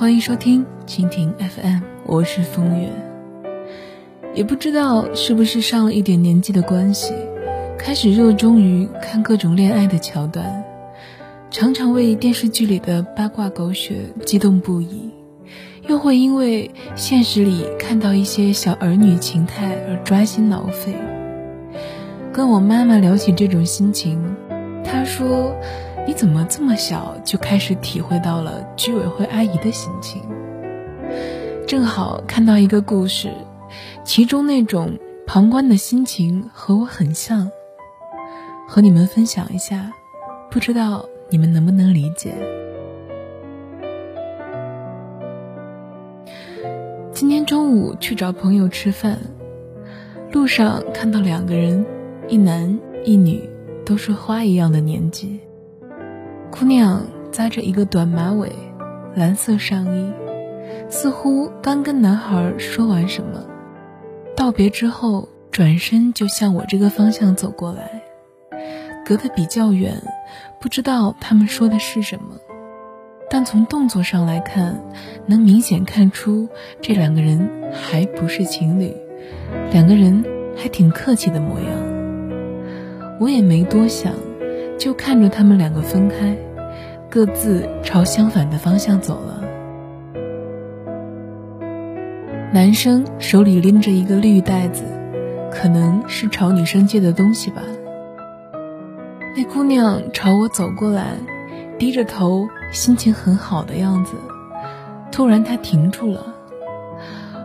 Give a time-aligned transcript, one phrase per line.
[0.00, 2.88] 欢迎收听蜻蜓 FM，我是风月。
[4.32, 7.12] 也不知道是不是上了一点年纪的关系，
[7.78, 10.64] 开始热衷于看各种恋爱的桥段，
[11.50, 15.10] 常常为电视剧里的八卦狗血激动不已，
[15.86, 20.94] 又会因为现实里看到一些小儿女情态而抓心挠肺。
[22.32, 24.18] 跟我妈妈聊起这种心情，
[24.82, 25.54] 她说。
[26.10, 30.20] 你怎么这么小就开始体会到了居委会阿姨的心情？
[31.68, 33.30] 正好看到一个故事，
[34.02, 37.48] 其中那种旁观的心情和我很像，
[38.66, 39.92] 和你们分享一下，
[40.50, 42.34] 不知道你们能不能理解？
[47.12, 49.16] 今天中午去找朋友吃饭，
[50.32, 51.86] 路上看到两个人，
[52.26, 53.48] 一男一女，
[53.86, 55.38] 都是花一样的年纪。
[56.60, 58.52] 姑娘扎着一个短马尾，
[59.14, 60.12] 蓝色上衣，
[60.90, 63.46] 似乎刚跟男孩说完什么，
[64.36, 68.02] 道别之后转身就向我这个方向走过来，
[69.06, 70.02] 隔得比较远，
[70.60, 72.36] 不知道他们说的是什么，
[73.30, 74.82] 但从动作上来看，
[75.24, 76.46] 能明显看出
[76.82, 78.94] 这两个人还不是情侣，
[79.72, 80.22] 两个人
[80.58, 81.70] 还挺客气的模样。
[83.18, 84.12] 我也没多想。
[84.78, 86.34] 就看着他们两个分开，
[87.10, 89.40] 各自朝相反的方向走了。
[92.52, 94.84] 男生手里拎着一个绿袋子，
[95.50, 97.62] 可能是朝女生借的东西吧。
[99.36, 101.14] 那姑娘朝我走过来，
[101.80, 104.14] 低着头，心情很好的样子。
[105.10, 106.34] 突然，她停住了。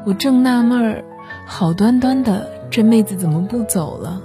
[0.06, 1.04] 我正纳闷儿，
[1.48, 4.22] 好端端的这妹子怎么不走了？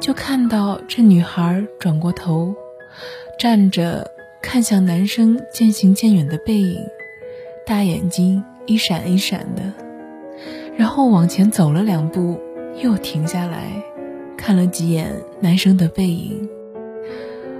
[0.00, 2.54] 就看到这女孩转过头，
[3.38, 4.10] 站着
[4.44, 6.78] 看向男生渐行渐远的背影，
[7.64, 9.62] 大眼睛一闪一闪的，
[10.76, 12.38] 然后往前走了两步，
[12.80, 13.82] 又停下来，
[14.36, 15.10] 看了几眼
[15.40, 16.46] 男生的背影。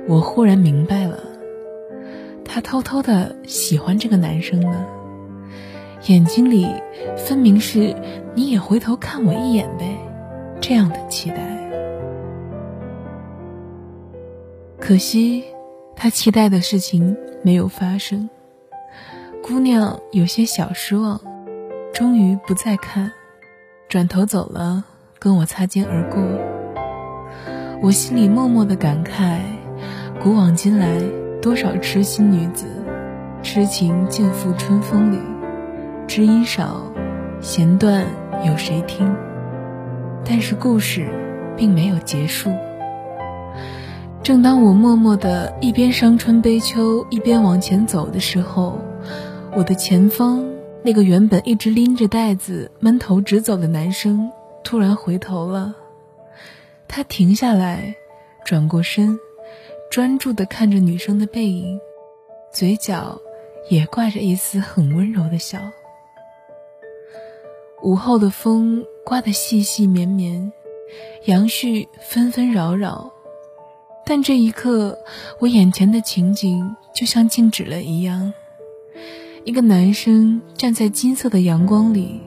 [0.07, 1.19] 我忽然明白了，
[2.45, 4.87] 他偷偷的喜欢这个男生呢，
[6.07, 6.69] 眼睛里
[7.17, 7.97] 分明是
[8.35, 9.97] 你也回头看我一眼呗，
[10.61, 11.37] 这样的期待。
[14.79, 15.45] 可惜，
[15.97, 18.29] 他期待的事情没有发生。
[19.43, 21.21] 姑娘有些小失望，
[21.93, 23.13] 终于不再看，
[23.89, 24.85] 转头走了，
[25.19, 26.23] 跟我擦肩而过。
[27.83, 29.41] 我心里默默的感慨：
[30.23, 31.03] 古往今来，
[31.43, 32.67] 多少痴心女子，
[33.43, 35.19] 痴情尽付春风里，
[36.07, 36.91] 知音少，
[37.41, 38.07] 弦断
[38.47, 39.15] 有谁听？
[40.25, 41.07] 但是故事
[41.55, 42.51] 并没有结束。
[44.25, 48.79] 正当我默默的一边伤春悲秋一边往前走的时候，
[49.55, 50.43] 我的前方
[50.83, 54.33] 那个原本一直拎着袋子闷头直走的男生
[54.65, 55.77] 突然回头了。
[56.89, 57.97] 他停下来，
[58.47, 59.19] 转过身，
[59.91, 61.79] 专注的看着女生的背影，
[62.51, 63.21] 嘴角
[63.69, 65.59] 也挂着一丝很温柔的笑。
[67.83, 70.51] 午后的风刮得细细绵绵，
[71.27, 73.11] 杨絮纷纷扰扰。
[74.07, 74.99] 但这一刻，
[75.41, 78.33] 我眼前的情景就像静止了一样。
[79.45, 82.21] 一个男生站在金色的阳光里，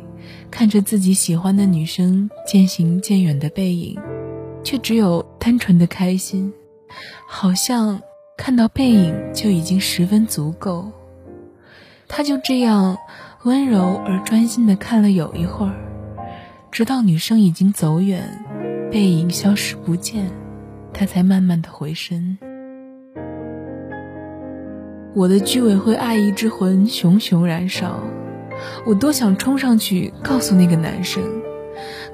[0.51, 3.97] 看着自己喜欢的女生渐行渐远的背影，
[4.63, 6.53] 却只有单纯的开心，
[7.27, 8.01] 好像
[8.37, 10.91] 看到背影就已经十分足够。
[12.07, 12.97] 他就这样
[13.43, 15.75] 温柔而专心地看了有一会儿，
[16.71, 18.45] 直到女生已经走远，
[18.91, 20.31] 背影消失不见。
[21.00, 22.40] 他才慢慢的回身，
[25.13, 28.00] 我的居委会爱意之魂熊熊燃烧，
[28.84, 31.22] 我多想冲上去告诉那个男生，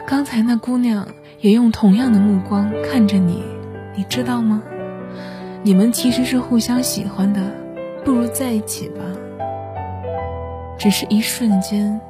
[0.05, 1.07] 刚才那姑娘
[1.39, 3.41] 也用同样的目光看着你，
[3.95, 4.61] 你知道吗？
[5.63, 7.39] 你们其实是互相喜欢的，
[8.03, 8.95] 不如在一起吧。
[10.77, 12.01] 只是一瞬间，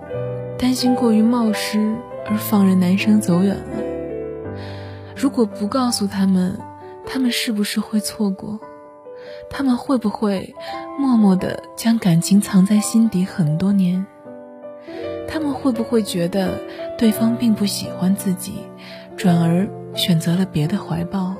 [0.57, 1.93] 担心过于冒失
[2.25, 3.82] 而放任男生走远了。
[5.23, 6.59] 如果不告诉他们，
[7.05, 8.59] 他们是不是会错过？
[9.49, 10.53] 他们会不会
[10.99, 14.05] 默默的将感情藏在心底很多年？
[15.25, 16.59] 他们会不会觉得
[16.97, 18.51] 对方并不喜欢自己，
[19.15, 19.65] 转而
[19.95, 21.33] 选择了别的怀抱？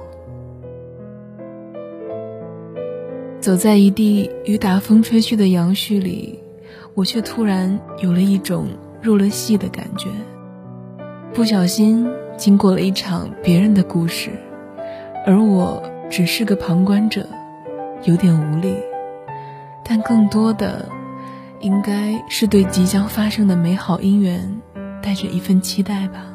[3.42, 6.42] 走在一地雨打风吹去的杨絮里，
[6.94, 8.70] 我却突然有了一种
[9.02, 10.08] 入了戏的感觉，
[11.34, 12.10] 不小心。
[12.38, 14.32] 经过了一场别人的故事，
[15.26, 17.28] 而我只是个旁观者，
[18.04, 18.76] 有点无力，
[19.84, 20.90] 但更多的
[21.60, 24.62] 应该是对即将发生的美好姻缘，
[25.02, 26.33] 带着一份期待吧。